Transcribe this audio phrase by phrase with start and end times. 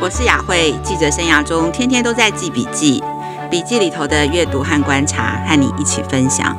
[0.00, 3.02] 我是雅慧，记者生涯中天天都在记笔记，
[3.50, 6.56] 笔记里头的阅读和观察，和你一起分享。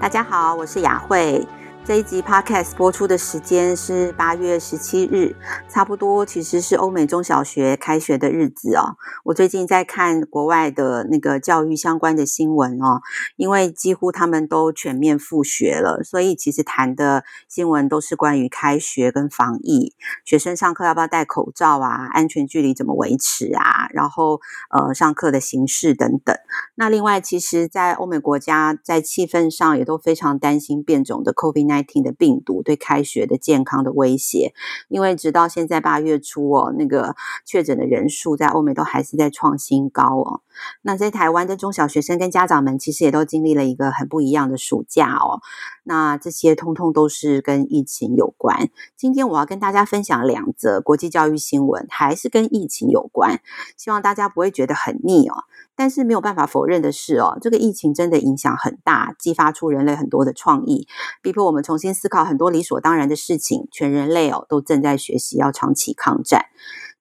[0.00, 1.46] 大家好，我是雅慧。
[1.82, 5.34] 这一集 Podcast 播出的时间是八月十七日，
[5.68, 8.96] 差不多其实是欧美中小学开学的日子哦。
[9.24, 13.00] 我最近在看国外的那个教育相关的新闻哦，
[13.36, 24.40] 因为几乎他们都全面复学了，所以其实谈的新闻都是关于开学跟防疫，学生上课要不要戴口罩啊，安全距离怎么维持啊，然后
[24.70, 26.36] 呃上课的形式等等。
[26.76, 32.00] 那另外，其实，在欧美国家在气氛上也都非常担心变种的 COVID COVID-19。
[32.00, 34.54] 的病毒对开学的健康的威胁，
[34.88, 40.40] 因为直到现在八月初哦，那个确诊的人数在欧美都还是在创新高哦。
[40.82, 45.42] 那在台湾的中小学生跟家长们，其实也都经历了一个很不一样的暑假哦。
[45.84, 48.70] 那这些通通都是跟疫情有关。
[48.96, 53.40] 今天我要跟大家分享两则国际教育新闻，还是跟疫情有关，
[53.76, 55.44] 希望大家不会觉得很腻哦。
[55.74, 60.86] 但是没有办法否认的是哦，这个疫情真的影响很大，激发出人类很多的创意，
[61.22, 63.68] 逼迫我们重新思考很多理所当然的事情。
[63.70, 66.46] 全人类哦都正在学习要长期抗战。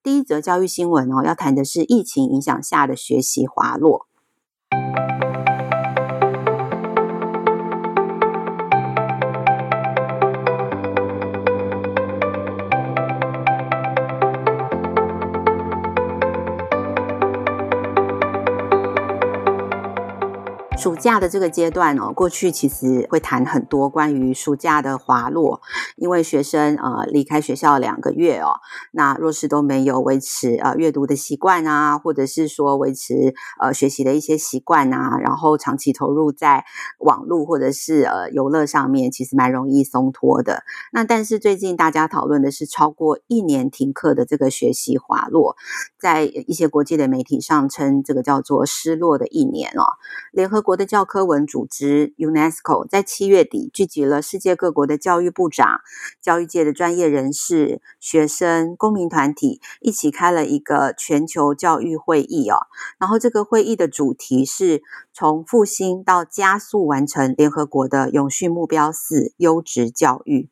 [0.02, 4.08] 第一则教育新闻哦，要谈的是疫情影响下的学习滑落。
[20.80, 25.60] 暑假的这个阶段哦，过去其实会谈很多关于暑假的滑落，
[25.98, 28.62] 因为学生呃离开学校两个月哦，
[28.94, 36.64] 那若是都没有维持呃阅读的习惯啊，或者是说维持呃学习的一些习惯啊，然后长期投入在
[37.00, 40.64] 网络或者是呃游乐上面，其实蛮容易松脱的。
[40.94, 45.58] 那但是最近大家讨论的是超过一年停课的这个学习滑落，
[46.00, 50.00] 在一些国际的媒体上称这个叫做“失落的一年”哦，
[50.32, 50.80] 联合国。
[50.80, 55.82] 的教科文组织 UNESCO 在七月底聚集了世界各国的教育部长、
[56.22, 62.68] 教育界的专业人士、学生、公民团体，一起开了一个全球教育会议哦。
[62.98, 64.82] 然后这个会议的主题是
[65.12, 70.50] 从复兴到加速完成联合国的永续目标四：优质教育。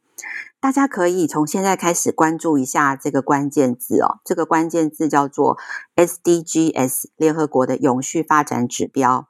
[0.60, 4.20] 大家可以从现在开始关注一下这个关键字哦。
[4.26, 5.58] 这个关键字叫做
[5.96, 9.30] SDGs，联合国的永续发展指标。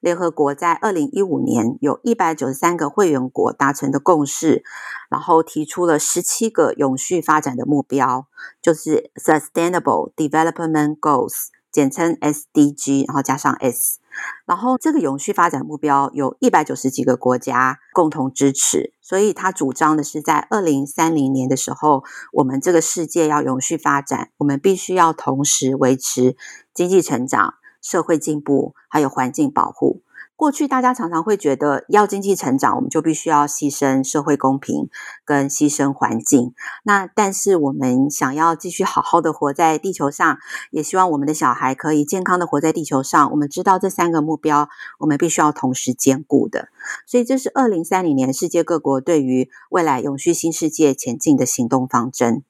[0.00, 4.62] 联合国在二零一五年有一百九十三个会员国达成的共识，
[5.08, 8.26] 然后提出了十七个永续发展的目标，
[8.60, 13.98] 就是 Sustainable Development Goals，简称 SDG，然后加上 S。
[14.46, 26.34] 然后这个永续发展目标有一百九十几个国家共同支持，所以他主张的是在二零三零年的时候，我们这个世界要永续发展，我们必须要同时维持
[26.72, 27.56] 经济成长。
[27.86, 30.02] 社会进步，还有环境保护。
[30.34, 34.90] 过去大家常常会觉得，要经济成长，我们就必须要牺牲社会公平
[35.24, 36.52] 跟牺牲环境。
[36.82, 40.36] 那但是我们想要继续好好的活在地球上，
[40.72, 43.30] 也希望我们的小孩可以健康的活在地球上。
[43.30, 44.68] 我们知道这三个目标，
[44.98, 46.68] 我们必须要同时兼顾的。
[47.06, 52.42] 所以这是二零三零年世界各国对于未来永续新世界前进的行动方针。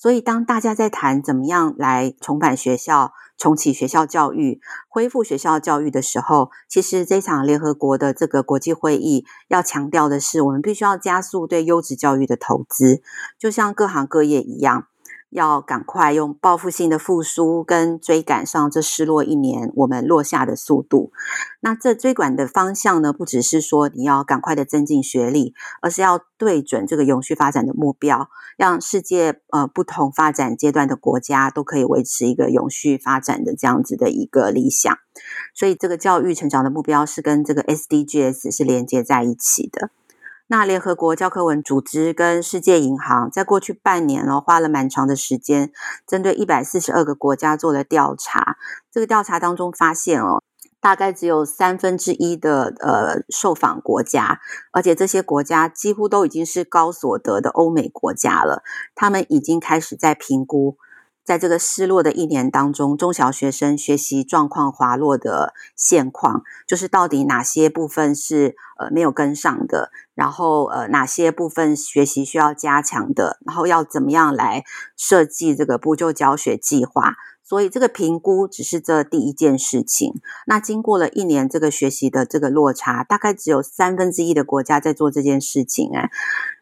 [0.00, 13.02] 所以，当大家在谈怎么样来重返学校、重启学校教育、恢复学校教育的时候，其实这场联合国的这个国际会议要强调的是，我们必须要加速对优质教育的投资，
[13.38, 14.86] 就像各行各业一样。
[15.30, 21.12] 要赶快用报复性的复苏跟追赶上这失落一年我们落下的速度。
[21.60, 34.98] 那这追赶的方向呢，不只是说你要赶快的增进学历，而是要对准这个永续发展的目标，让世界呃不同发展阶段的国家都可以维持一个永续发展的这样子的一个理想。
[35.54, 39.90] 所以这个教育成长的目标是跟这个 SDGs 是连接在一起的。
[40.52, 45.70] 那联合国教科文组织跟世界银行在过去半年哦，花了蛮长的时间，
[46.08, 48.56] 针对一百四十二个国家做了调查。
[48.90, 50.42] 这个调查当中发现哦，
[50.80, 54.40] 大概只有三分之一的呃受访国家，
[54.72, 58.64] 而且这些国家几乎都已经是高所得的欧美国家了。
[58.96, 60.78] 他们已经开始在评估
[61.24, 74.64] 在这个失落的一年当中，中小学生学习状况滑落的现况，就是到底哪些部分是呃没有跟上的，然后呃哪些部分学习需要加强的，然后要怎么样来
[74.96, 77.14] 设计这个补救教学计划。
[77.42, 80.20] 所以这个评估只是这第一件事情。
[80.46, 86.10] 那经过了一年这个学习的这个落差，大概只有三分之一的国家在做这件事情哎。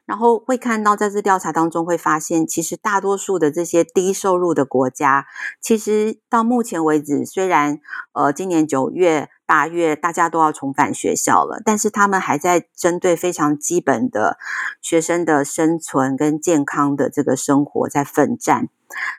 [0.08, 5.26] 然后会看到在这调查当中会发现，其实大多数的这些低收入的国家，
[5.60, 7.78] 其实到目前为止，虽然
[8.14, 14.38] 呃今年九月八月大家都要重返学校了，但是他们还在针对非常基本的
[14.80, 18.70] 学生的生存跟健康的这个生活在奋战。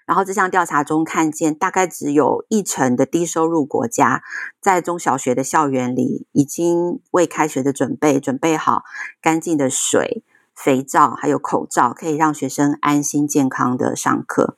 [0.07, 4.23] 然后这项调查中看见，大概只有一成的低收入国家，
[4.59, 8.81] 在中小学的校园里，已经为开学的准备准备好
[9.21, 10.23] 干净的水、
[10.61, 14.57] 肥皂，还有口罩，可以让学生安心健康的上课。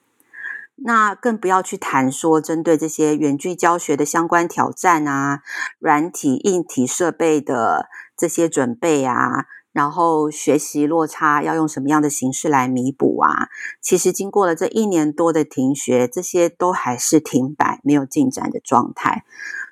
[0.83, 5.42] 那更不要去谈说，针对这些远距教学的相关挑战啊，
[5.77, 7.88] 软体、硬体设备的
[8.18, 9.45] 这些准备啊。
[9.71, 13.47] 然后学习落差要用什么样的形式来弥补啊？
[13.80, 19.24] 其实经过了这一年多的停学，这些都还是停摆、没有进展的状态。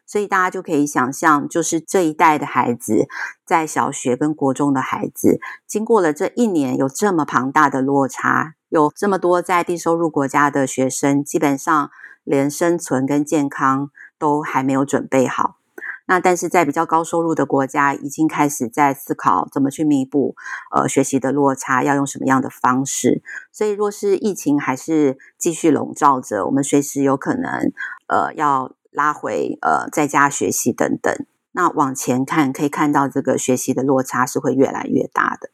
[0.10, 3.08] 所以大家就可以想象，就是这一代的孩子，
[3.46, 11.92] 在小学跟国中的孩子，经过了这一年有这么庞大的落差，有这么多在低收入国家的学生，基本上
[12.24, 15.58] 连生存跟健康都还没有准备好。
[16.08, 20.36] 那但是在比较高收入的国家，已经开始在思考怎么去弥补
[20.76, 23.22] 呃学习的落差，要用什么样的方式。
[23.52, 27.72] 所以若是疫情还是继续笼罩着，我们随时有可能
[28.08, 31.14] 呃要拉回呃在家学习等等。
[31.52, 35.50] 那往前看，可以看到这个学习的落差是会越来越大的。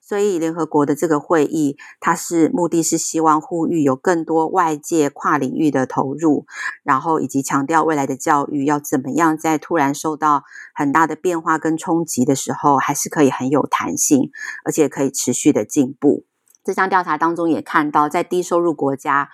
[0.00, 6.46] 所以，联合国的这个会议，它是目的是希望呼吁有更多外界跨领域的投入，
[6.82, 10.44] 然后以及强调未来的教育要怎么样在突然受到
[10.74, 14.30] 很大的变化跟冲击的时候，还是可以很有弹性，
[14.64, 16.24] 而且可以持续的进步。
[16.64, 19.30] 这项调查当中也看到，在低收入国家，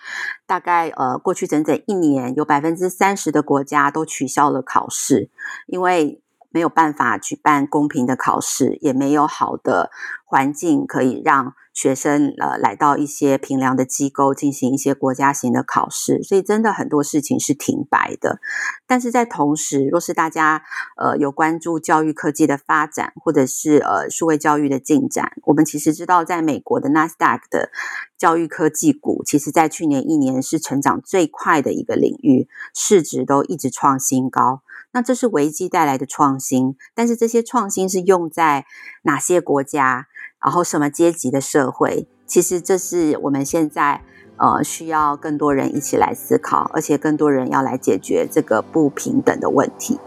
[0.47, 5.31] 大概呃过去整整一年，有百分之三十的国家都取消了考试，
[5.67, 9.91] 因为没有办法举办公平的考试，也没有好的
[10.25, 18.41] 环境可以让学生呃来到一些平良的机构进行一些国家型的考试，所以真的很多事情是停摆的。
[18.87, 20.63] 但是在同时，若是大家
[20.97, 27.71] 呃有关注教育科技的发展，或者是呃数位教育的进展，我们其实知道，在美国的 Nasdaq 的
[28.19, 34.63] 教育科技股，其实在去年一年是成长最快的一个领域，市值都一直创新高。
[34.93, 38.65] 那这是危机带来的创新，但是这些创新是用在
[39.03, 40.07] 哪些国家，
[40.43, 42.09] 然后什么阶级的社会？
[42.27, 44.03] 其实这是我们现在
[44.37, 49.99] 呃需要更多人一起来思考，而且更多人要来解决这个不平等的问题。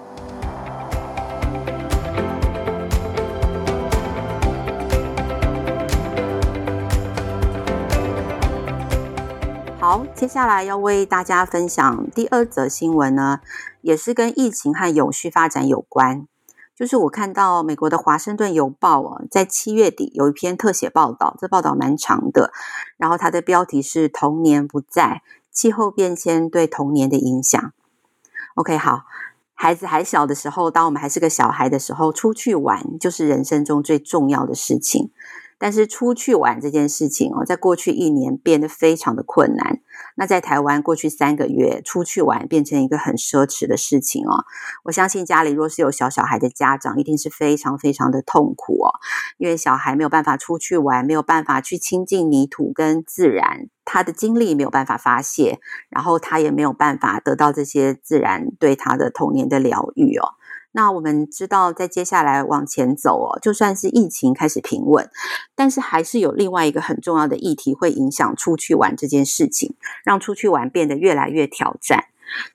[10.15, 13.41] 接下来要为大家分享第二则新闻呢，
[13.81, 16.27] 也是跟疫情和永续发展有关。
[16.75, 22.53] 就是我看到美国的《华盛顿邮报》啊，在七月底有一篇特写报道，这报道蛮长的，
[22.95, 27.73] 然后它的标题是“童年不在，气候变迁对童年的影响”。
[28.55, 29.03] OK，好，
[29.53, 35.11] 孩子还小的时候，当我们还是个小孩的时候，出去玩就是人生中最重要的事情。
[35.63, 39.79] 但是出去玩这件事情哦，在过去一年变得非常的困难。
[40.17, 44.43] 那在台湾过去三个月，出去玩变成一个很奢侈的事情哦。
[44.83, 48.91] 我相信家里若是有小小孩的家长，一定是非常非常的痛苦哦，
[49.37, 60.33] 因为小孩没有办法出去玩，没有办法去亲近泥土跟自然，他的精力没有办法发泄，然后他也没有办法得到这些自然对他的童年的疗愈哦。
[60.73, 65.09] 那我们知道，在接下来往前走哦，就算是疫情开始平稳，
[65.55, 72.05] 但是还是有另外一个很重要的议题会影响出去玩这件事情，让出去玩变得越来越挑战。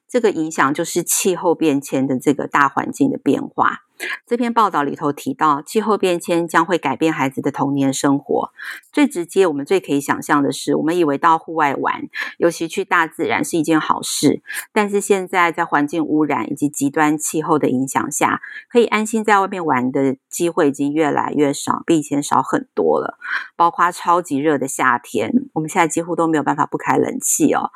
[0.09, 3.81] 这个影响就是气候变迁的这个大环境的变化。
[4.29, 8.53] 这篇报道里头提到，气候变迁将会改变孩子的童年生活。
[8.93, 12.03] 最直接，我们最可以想象的是，我们以为到户外玩，
[12.37, 14.41] 尤其去大自然是一件好事。
[14.73, 23.19] 但是现在，在环境污染以及极端气候的影响下，可以安心在外面玩的机会已经越来越少，比以前少很多了。
[23.57, 27.71] 包括超级热的夏天，我们现在几乎都没有办法不开冷气哦。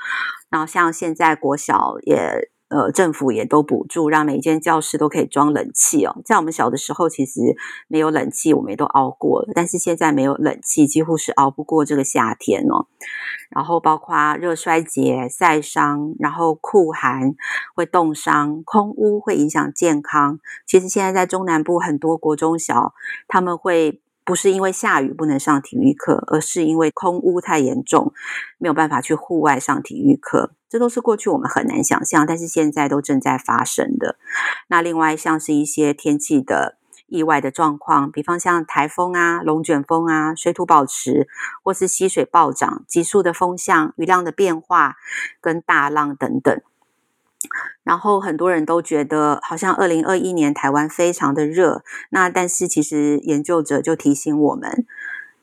[0.49, 2.51] 然后像现在国小也。
[2.73, 6.23] 呃，政府也都补助，让每一间教室都可以装冷气哦。
[6.25, 7.39] 在我们小的时候，其实
[7.87, 9.53] 没有冷气，我们也都熬过了。
[9.55, 12.87] 但是现在没有冷气，几乎是熬不过这个夏天哦。
[13.51, 17.35] 然后包括热衰竭、晒伤，然后酷寒
[17.75, 20.39] 会冻伤，空污会影响健康。
[20.67, 22.95] 其实现在在中南部很多国中小，
[23.29, 28.12] 他们会不是因为下雨不能上体育课，而是因为空污太严重，
[28.59, 30.52] 没有办法去户外上体育课。
[30.69, 34.17] 这都是过去我们很难想象，但是现在都正在发生的。
[34.69, 41.29] 那另外像是一些天气的意外的状况，比方像台风啊、龙卷风啊、水土保持，
[41.62, 44.97] 或是溪水暴涨、急速的风向、雨量的变化
[45.41, 46.62] 跟大浪等等。
[47.83, 54.87] 然后很多人都觉得，好像二零二一年台湾非常的热，那但是其实研究者就提醒我们。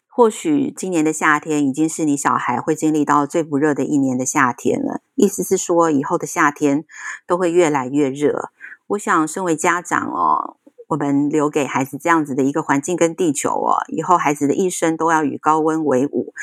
[0.07, 5.01] 或许今年的夏天已经是你小孩会经历到最不热的一年的夏天了。
[5.15, 6.83] 意思是说，以后的夏天
[7.25, 8.51] 都会越来越热。
[8.87, 10.57] 我想，身为家长哦，
[10.89, 16.33] 我们留给孩子这样子的一个环境跟地球哦，以后孩子的一生都要与高温为伍，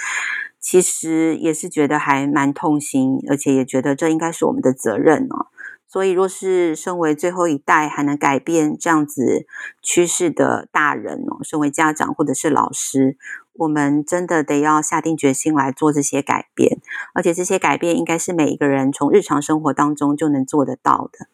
[0.69, 5.47] 其实也是觉得还蛮痛心，而且也觉得这应该是我们的责任哦。
[5.87, 9.47] 所以，若是身为最后一代还能改变这样子
[9.81, 13.17] 趋势的大人哦，身为家长或者是老师，
[13.53, 16.81] 我们真的得要下定决心来做这些改变。
[17.15, 21.29] 而且，这些改变应该是每一个人从日常生活当中就能做得到的。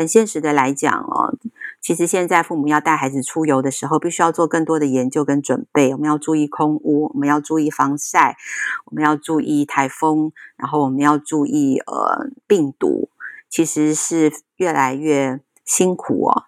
[0.00, 1.36] 很现实的来讲哦，
[1.78, 5.92] 其实现在父母要带孩子出游的时候，必须要做更多的研究跟准备。
[5.92, 8.34] 我们要注意空屋，我们要注意防晒，
[8.86, 13.10] 我们要注意台风，然后我们要注意呃病毒。
[13.50, 16.44] 其实是越来越辛苦哦，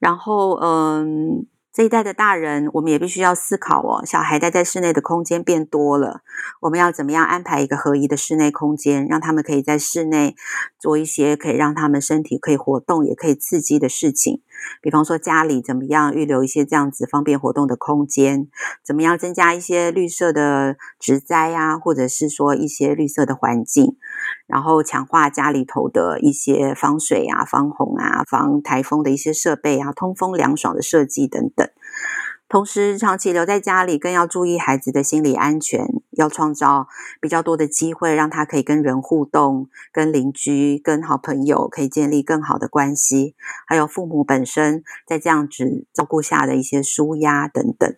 [0.00, 1.46] 然后嗯，
[1.78, 6.22] 这一代的大人，我们也必须要思考哦，小孩待在室内的空间变多了，
[6.62, 10.34] 我们要怎么样安排一个合宜的室内空间，让他们可以在室内
[10.80, 14.42] 做一些可以让他们身体可以活动，也可以刺激的事情。
[14.82, 18.48] 比方说家里怎么样预留一些这样子方便活动的空间，
[18.84, 23.96] 怎么样增加一些绿色的植栽啊，或者是说一些绿色的环境，
[24.46, 31.68] 然后强化家里头的一些防水啊、防洪啊、防台风的一些设备啊、通风凉爽的设计等等。
[32.50, 36.88] 同时，长期留在家里，更要注意孩子的心理安全，要创造
[37.20, 43.34] 比较多的机会，让他可以跟人互动，跟邻居、跟好朋友可以建立更好的关系，
[43.66, 47.94] 还有父母本身在这样子照顾下的一些舒压等等。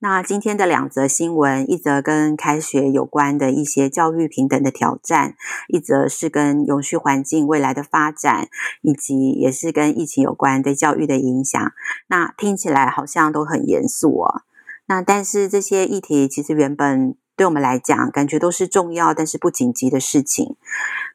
[0.00, 5.36] 那今天的两则新闻，一则跟开学有关的一些教育平等的挑战，
[5.68, 8.48] 一则是跟永续环境未来的发展，
[8.80, 11.72] 以及也是跟疫情有关对教育的影响。
[12.08, 14.42] 那听起来好像都很严肃哦。
[14.86, 20.56] 那但是这些议题其实原本对我们来讲，感觉都是重要但是不紧急的事情。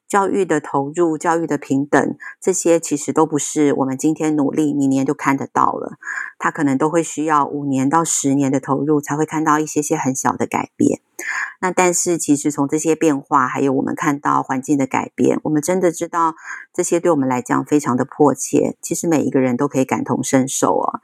[0.07, 5.97] 教育的投入、教育的平等，这些其实都不是我们今天努力，明年就看得到了。
[6.39, 11.01] 它可能都会需要五年到十年的投入，才会看到一些些很小的改变。
[11.59, 16.35] 那但是，其实从这些变化，还有我们看到环境的改变，我们真的知道
[16.73, 18.77] 这些对我们来讲非常的迫切。
[18.81, 21.01] 其实每一个人都可以感同身受啊。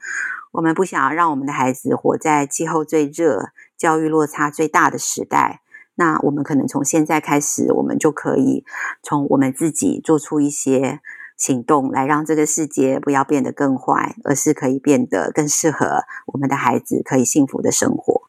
[0.52, 5.60] 我们不想要让我们的孩子活在气候最热、教育落差最大的时代。
[5.96, 8.64] 那我们可能从现在开始，我们就可以
[9.02, 11.00] 从我们自己做出一些
[11.36, 18.23] 行动，来让这个世界不要变得更坏，而是可以变得更适合我们的孩子可以幸福的生活。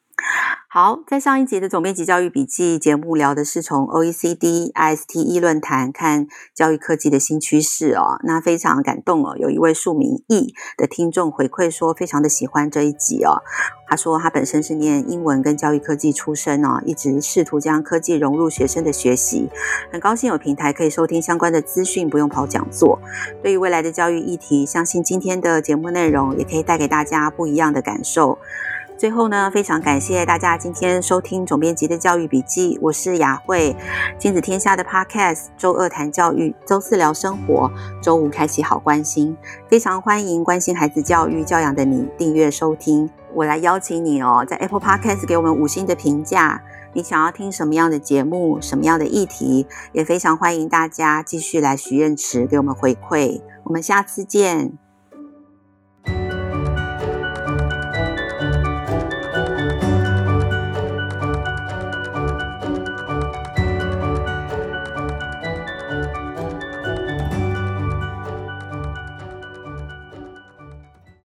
[0.77, 9.37] 好，在上一集的总编辑教育笔记节目聊的是从 OECD ISTE 论坛看教育科技的新趋势哦，那非常感动哦。
[9.37, 13.39] 有一位数名译的听众回馈说，非常的喜欢这一集哦。
[13.87, 19.47] 他说他本身是念英文跟教育科技出身哦，一直试图将科技融入学生的学习，
[19.93, 22.99] 很高兴有平台可以收听相关的资讯，不用跑讲座。
[23.41, 28.37] 对于未来的教育议题，相信今天的节目内容也可以带给大家不一样的感受。
[28.97, 33.75] 最后呢，非常感谢大家今天收听总编辑的教育笔记，我是雅慧，
[34.17, 37.69] 亲子天下的 Podcast，周二谈教育，周四聊生活，
[38.01, 39.35] 周五开启好关心，
[39.67, 43.09] 非常欢迎关心孩子教育教养的你订阅收听。
[43.33, 46.63] 我来邀请你哦，在 Apple Podcast 给我们五星的评价。
[46.93, 53.41] 你想要听什么样的节目，什么样的议题，也非常欢迎大家继续来许愿池给我们回馈。
[53.65, 54.84] 我们下次见。